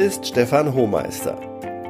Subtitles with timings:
[0.00, 1.38] ist Stefan Hohmeister.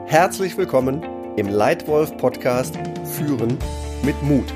[0.09, 1.01] Herzlich willkommen
[1.37, 3.57] im Leitwolf Podcast Führen
[4.03, 4.53] mit Mut.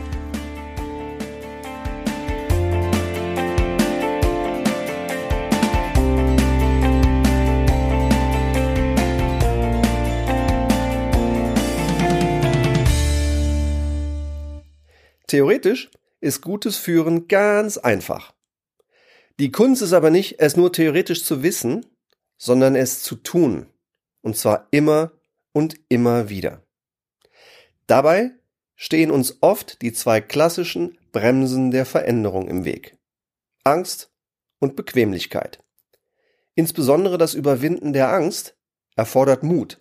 [15.28, 18.32] Theoretisch ist gutes Führen ganz einfach.
[19.38, 21.86] Die Kunst ist aber nicht, es nur theoretisch zu wissen,
[22.44, 23.70] sondern es zu tun.
[24.20, 25.12] Und zwar immer
[25.52, 26.62] und immer wieder.
[27.86, 28.32] Dabei
[28.74, 32.98] stehen uns oft die zwei klassischen Bremsen der Veränderung im Weg.
[33.62, 34.12] Angst
[34.58, 35.64] und Bequemlichkeit.
[36.54, 38.58] Insbesondere das Überwinden der Angst
[38.94, 39.80] erfordert Mut.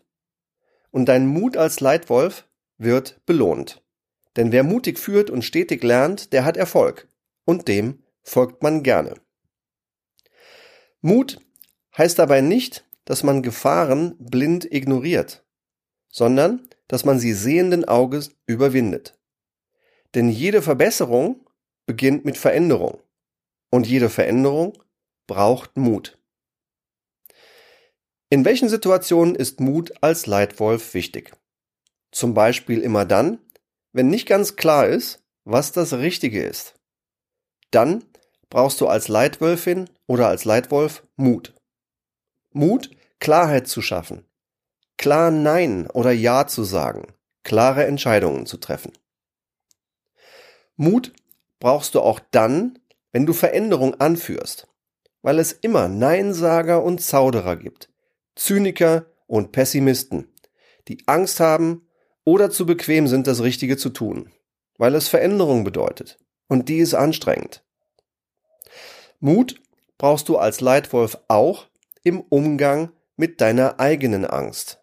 [0.89, 3.83] Und dein Mut als Leitwolf wird belohnt.
[4.37, 7.09] Denn wer mutig führt und stetig lernt, der hat Erfolg.
[7.43, 9.15] Und dem folgt man gerne.
[11.01, 11.41] Mut
[11.97, 15.43] heißt dabei nicht, dass man Gefahren blind ignoriert,
[16.09, 19.17] sondern dass man sie sehenden Auges überwindet.
[20.15, 21.47] Denn jede Verbesserung
[21.85, 23.01] beginnt mit Veränderung.
[23.71, 24.77] Und jede Veränderung
[25.27, 26.19] braucht Mut.
[28.29, 31.33] In welchen Situationen ist Mut als Leitwolf wichtig?
[32.11, 33.39] Zum Beispiel immer dann,
[33.91, 36.75] wenn nicht ganz klar ist, was das Richtige ist.
[37.71, 38.03] Dann
[38.49, 41.53] brauchst du als Leitwölfin oder als Leitwolf Mut.
[42.53, 44.25] Mut, Klarheit zu schaffen,
[44.97, 47.07] klar Nein oder Ja zu sagen,
[47.43, 48.91] klare Entscheidungen zu treffen.
[50.75, 51.13] Mut
[51.59, 52.79] brauchst du auch dann,
[53.11, 54.67] wenn du Veränderung anführst,
[55.23, 57.89] weil es immer Neinsager und Zauderer gibt,
[58.35, 60.31] Zyniker und Pessimisten,
[60.87, 61.87] die Angst haben
[62.23, 64.31] oder zu bequem sind, das Richtige zu tun,
[64.77, 66.19] weil es Veränderung bedeutet.
[66.47, 67.63] Und die ist anstrengend.
[69.19, 69.59] Mut
[69.97, 71.67] brauchst du als Leitwolf auch
[72.03, 74.79] im Umgang mit deiner eigenen Angst.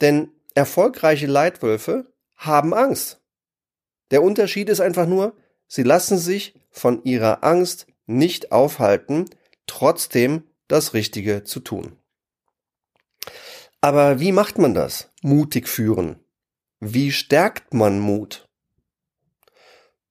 [0.00, 3.20] Denn erfolgreiche Leitwölfe haben Angst.
[4.10, 9.26] Der Unterschied ist einfach nur, sie lassen sich von ihrer Angst nicht aufhalten,
[9.66, 11.98] trotzdem das Richtige zu tun.
[13.80, 15.10] Aber wie macht man das?
[15.22, 16.18] Mutig führen.
[16.80, 18.48] Wie stärkt man Mut?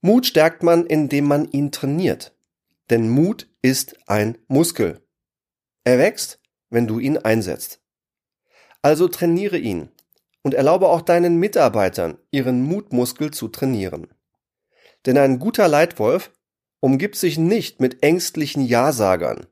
[0.02, 2.36] Mut stärkt man, indem man ihn trainiert.
[2.90, 5.02] Denn Mut ist ein Muskel.
[5.88, 7.80] Er wächst, wenn du ihn einsetzt.
[8.82, 9.90] Also trainiere ihn
[10.42, 14.08] und erlaube auch deinen Mitarbeitern, ihren Mutmuskel zu trainieren.
[15.06, 16.34] Denn ein guter Leitwolf
[16.82, 19.48] umgibt sich nicht mit ängstlichen Ja-Sagern,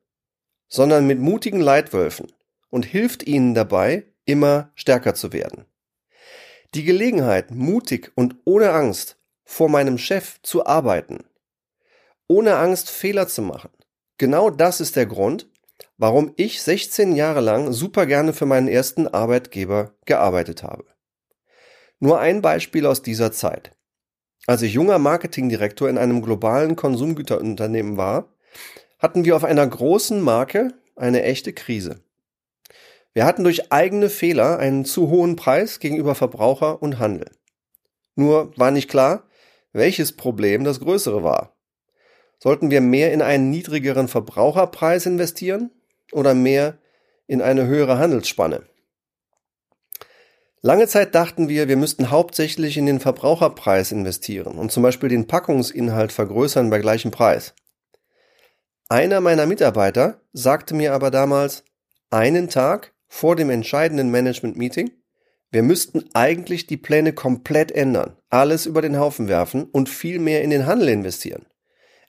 [0.67, 2.27] sondern mit mutigen Leitwölfen,
[2.69, 5.63] und hilft ihnen dabei, immer stärker zu werden.
[6.73, 11.23] Die Gelegenheit, mutig und ohne Angst vor meinem Chef zu arbeiten,
[12.27, 13.69] ohne Angst Fehler zu machen,
[14.17, 15.47] genau das ist der Grund,
[15.97, 20.85] warum ich 16 Jahre lang super gerne für meinen ersten Arbeitgeber gearbeitet habe.
[21.99, 23.71] Nur ein Beispiel aus dieser Zeit.
[24.47, 28.35] Als ich junger Marketingdirektor in einem globalen Konsumgüterunternehmen war,
[28.99, 32.01] hatten wir auf einer großen Marke eine echte Krise.
[33.13, 37.31] Wir hatten durch eigene Fehler einen zu hohen Preis gegenüber Verbraucher und Handel.
[38.15, 39.27] Nur war nicht klar,
[39.73, 41.54] welches Problem das größere war.
[42.39, 45.71] Sollten wir mehr in einen niedrigeren Verbraucherpreis investieren
[46.11, 46.77] oder mehr
[47.27, 48.63] in eine höhere Handelsspanne?
[50.61, 55.27] Lange Zeit dachten wir, wir müssten hauptsächlich in den Verbraucherpreis investieren und zum Beispiel den
[55.27, 57.53] Packungsinhalt vergrößern bei gleichem Preis.
[58.89, 61.63] Einer meiner Mitarbeiter sagte mir aber damals,
[62.09, 64.91] einen Tag vor dem entscheidenden Management-Meeting,
[65.51, 70.41] wir müssten eigentlich die Pläne komplett ändern, alles über den Haufen werfen und viel mehr
[70.41, 71.45] in den Handel investieren.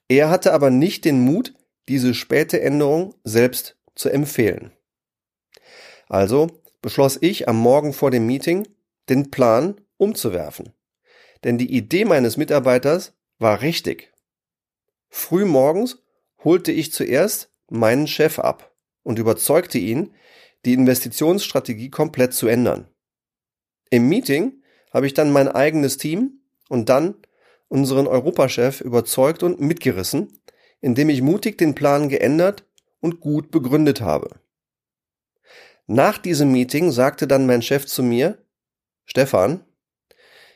[0.09, 1.55] Er hatte aber nicht den Mut,
[1.89, 4.72] diese späte Änderung selbst zu empfehlen.
[6.09, 8.69] Also beschloss ich am Morgen vor dem Meeting,
[9.09, 10.72] den Plan umzuwerfen.
[11.45, 14.13] Denn die Idee meines Mitarbeiters war richtig.
[15.09, 16.03] Früh morgens
[16.45, 18.72] holte ich zuerst meinen Chef ab
[19.03, 20.15] und überzeugte ihn,
[20.65, 22.89] die Investitionsstrategie komplett zu ändern.
[23.91, 27.15] Im Meeting habe ich dann mein eigenes Team und dann
[27.68, 30.41] unseren Europachef überzeugt und mitgerissen,
[30.80, 32.65] indem ich mutig den Plan geändert
[33.01, 34.41] und gut begründet habe.
[35.86, 38.39] Nach diesem Meeting sagte dann mein Chef zu mir,
[39.04, 39.65] Stefan,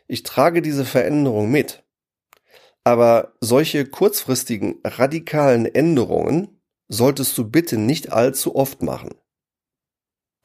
[0.09, 1.85] ich trage diese Veränderung mit,
[2.83, 9.15] aber solche kurzfristigen, radikalen Änderungen solltest du bitte nicht allzu oft machen.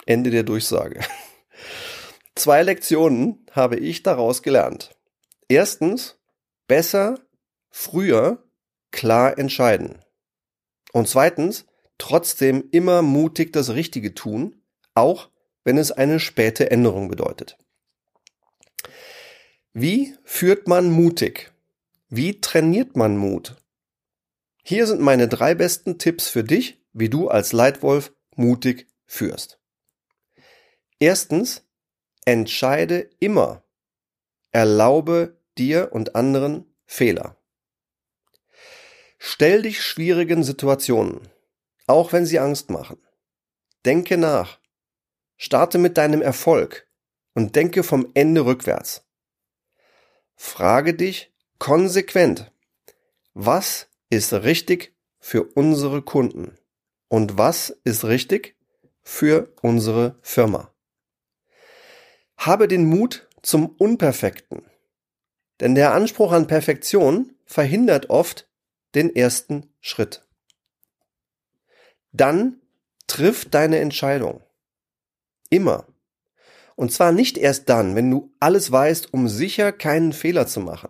[0.05, 1.01] Ende der Durchsage.
[2.35, 4.95] Zwei Lektionen habe ich daraus gelernt.
[5.47, 6.19] Erstens,
[6.67, 7.19] besser,
[7.69, 8.43] früher,
[8.91, 9.99] klar entscheiden.
[10.93, 11.65] Und zweitens,
[11.97, 14.61] trotzdem immer mutig das Richtige tun,
[14.93, 15.29] auch
[15.63, 17.57] wenn es eine späte Änderung bedeutet.
[19.73, 21.51] Wie führt man mutig?
[22.07, 23.57] Wie trainiert man Mut?
[24.63, 29.59] Hier sind meine drei besten Tipps für dich, wie du als Leitwolf mutig führst.
[30.99, 31.67] Erstens,
[32.25, 33.63] entscheide immer.
[34.51, 37.37] Erlaube dir und anderen Fehler.
[39.17, 41.27] Stell dich schwierigen Situationen,
[41.87, 42.97] auch wenn sie Angst machen.
[43.85, 44.59] Denke nach.
[45.37, 46.87] Starte mit deinem Erfolg
[47.33, 49.05] und denke vom Ende rückwärts.
[50.35, 52.51] Frage dich konsequent,
[53.33, 56.57] was ist richtig für unsere Kunden
[57.07, 58.55] und was ist richtig
[59.01, 60.73] für unsere Firma.
[62.37, 64.65] Habe den Mut zum Unperfekten,
[65.59, 68.47] denn der Anspruch an Perfektion verhindert oft
[68.95, 70.25] den ersten Schritt.
[72.11, 72.61] Dann
[73.07, 74.41] triff deine Entscheidung.
[75.49, 75.85] Immer.
[76.75, 80.89] Und zwar nicht erst dann, wenn du alles weißt, um sicher keinen Fehler zu machen,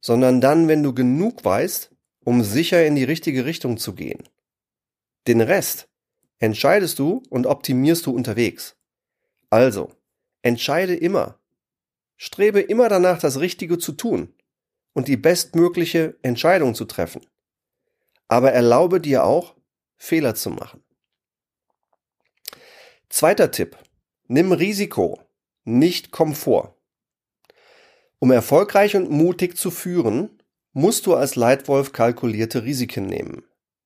[0.00, 1.90] sondern dann, wenn du genug weißt,
[2.24, 4.24] um sicher in die richtige Richtung zu gehen.
[5.28, 5.88] Den Rest
[6.38, 8.76] entscheidest du und optimierst du unterwegs.
[9.50, 9.92] Also,
[10.42, 11.38] entscheide immer.
[12.16, 14.34] Strebe immer danach, das Richtige zu tun
[14.92, 17.24] und die bestmögliche Entscheidung zu treffen.
[18.28, 19.54] Aber erlaube dir auch,
[19.96, 20.82] Fehler zu machen.
[23.08, 23.76] Zweiter Tipp.
[24.28, 25.20] Nimm Risiko,
[25.64, 26.74] nicht Komfort.
[28.18, 30.42] Um erfolgreich und mutig zu führen,
[30.72, 33.44] musst du als Leitwolf kalkulierte Risiken nehmen.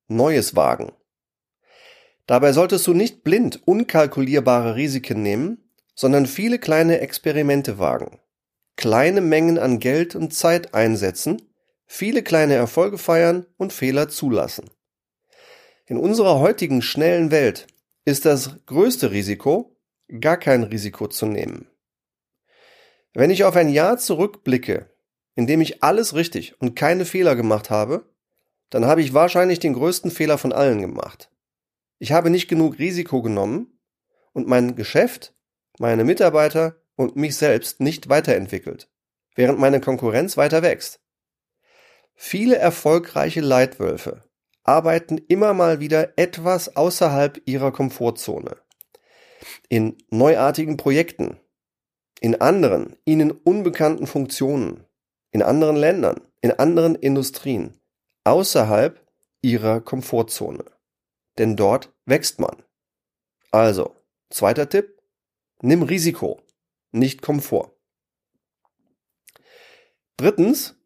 [0.08, 0.92] Neues wagen.
[2.26, 5.69] Dabei solltest du nicht blind unkalkulierbare Risiken nehmen,
[6.00, 8.20] sondern viele kleine Experimente wagen.
[8.76, 11.42] Kleine Mengen an Geld und Zeit einsetzen,
[11.84, 14.70] viele kleine Erfolge feiern und Fehler zulassen.
[15.84, 17.66] In unserer heutigen schnellen Welt
[18.06, 19.76] ist das größte Risiko,
[20.22, 21.68] gar kein Risiko zu nehmen.
[23.12, 24.88] Wenn ich auf ein Jahr zurückblicke,
[25.34, 28.10] in dem ich alles richtig und keine Fehler gemacht habe,
[28.70, 31.30] dann habe ich wahrscheinlich den größten Fehler von allen gemacht.
[31.98, 33.78] Ich habe nicht genug Risiko genommen
[34.32, 35.34] und mein Geschäft,
[35.80, 38.90] meine Mitarbeiter und mich selbst nicht weiterentwickelt,
[39.34, 41.00] während meine Konkurrenz weiter wächst.
[42.14, 44.22] Viele erfolgreiche Leitwölfe
[44.62, 48.58] arbeiten immer mal wieder etwas außerhalb ihrer Komfortzone
[49.70, 51.40] in neuartigen Projekten,
[52.20, 54.84] in anderen, ihnen unbekannten Funktionen,
[55.30, 57.80] in anderen Ländern, in anderen Industrien,
[58.24, 59.02] außerhalb
[59.40, 60.64] ihrer Komfortzone.
[61.38, 62.62] Denn dort wächst man.
[63.50, 63.96] Also,
[64.28, 64.99] zweiter Tipp,
[65.62, 66.40] nimm Risiko,
[66.92, 67.72] nicht Komfort.
[70.16, 70.76] Drittens,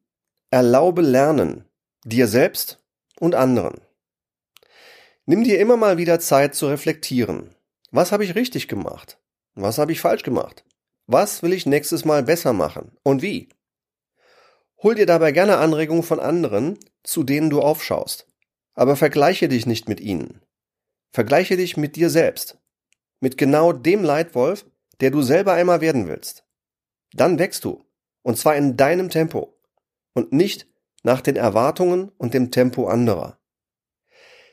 [0.50, 1.68] erlaube Lernen,
[2.04, 2.84] dir selbst
[3.18, 3.80] und anderen.
[5.26, 7.54] Nimm dir immer mal wieder Zeit zu reflektieren,
[7.94, 9.20] was habe ich richtig gemacht?
[9.54, 10.64] Was habe ich falsch gemacht?
[11.06, 12.90] Was will ich nächstes Mal besser machen?
[13.04, 13.50] Und wie?
[14.82, 18.26] Hol dir dabei gerne Anregungen von anderen, zu denen du aufschaust.
[18.74, 20.40] Aber vergleiche dich nicht mit ihnen.
[21.12, 22.58] Vergleiche dich mit dir selbst.
[23.20, 24.66] Mit genau dem Leitwolf,
[25.00, 26.44] der du selber einmal werden willst.
[27.12, 27.84] Dann wächst du.
[28.22, 29.56] Und zwar in deinem Tempo.
[30.14, 30.66] Und nicht
[31.02, 33.38] nach den Erwartungen und dem Tempo anderer.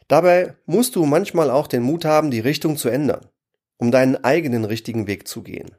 [0.07, 3.29] Dabei musst du manchmal auch den Mut haben, die Richtung zu ändern,
[3.77, 5.71] um deinen eigenen richtigen Weg zu gehen.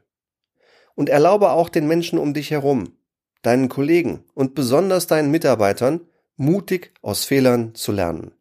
[0.95, 2.97] Und erlaube auch den Menschen um dich herum,
[3.43, 6.01] deinen Kollegen und besonders deinen Mitarbeitern,
[6.35, 8.33] mutig aus Fehlern zu lernen.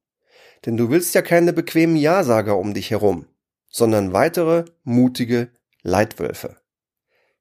[0.65, 3.27] Denn du willst ja keine bequemen Ja-Sager um dich herum,
[3.73, 5.51] sondern weitere mutige
[5.83, 6.59] Leitwölfe.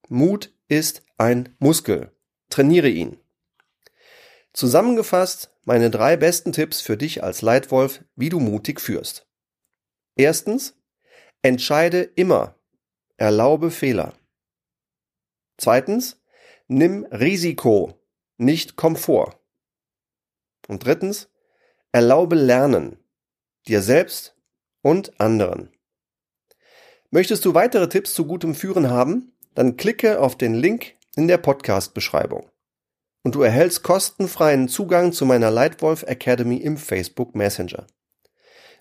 [0.09, 2.11] Mut ist ein Muskel.
[2.49, 3.19] Trainiere ihn.
[4.53, 9.27] Zusammengefasst meine drei besten Tipps für dich als Leitwolf, wie du mutig führst.
[10.15, 10.75] Erstens,
[11.41, 12.55] entscheide immer.
[13.17, 14.13] Erlaube Fehler.
[15.57, 16.19] Zweitens,
[16.67, 18.01] nimm Risiko,
[18.37, 19.39] nicht Komfort.
[20.67, 21.29] Und drittens,
[21.91, 22.97] erlaube Lernen,
[23.67, 24.35] dir selbst
[24.81, 25.71] und anderen.
[27.13, 29.33] Möchtest du weitere Tipps zu gutem Führen haben?
[29.53, 32.49] Dann klicke auf den Link in der Podcast-Beschreibung
[33.23, 37.85] und du erhältst kostenfreien Zugang zu meiner Lightwolf Academy im Facebook Messenger.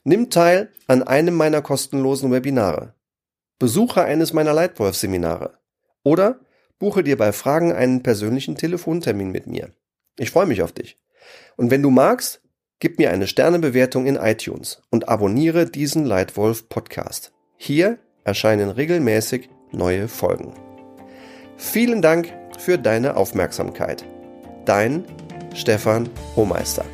[0.04, 2.94] Nimm teil an einem meiner kostenlosen Webinare.
[3.58, 5.58] Besuche eines meiner Lightwolf Seminare
[6.04, 6.38] oder
[6.78, 9.74] buche dir bei Fragen einen persönlichen Telefontermin mit mir.
[10.16, 10.98] Ich freue mich auf dich.
[11.56, 12.42] Und wenn du magst,
[12.78, 17.32] gib mir eine Sternebewertung in iTunes und abonniere diesen Lightwolf Podcast.
[17.56, 20.52] Hier erscheinen regelmäßig neue Folgen.
[21.56, 24.04] Vielen Dank für deine Aufmerksamkeit.
[24.64, 25.04] Dein
[25.54, 26.84] Stefan Hohmeister.